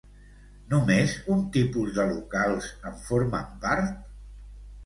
Només 0.71 1.13
un 1.35 1.43
tipus 1.57 1.93
de 1.99 2.07
locals 2.13 2.71
en 2.93 2.99
formen 3.11 3.55
part? 3.67 3.95